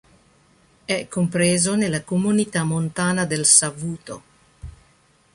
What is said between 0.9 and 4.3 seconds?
compreso nella Comunità Montana del Savuto.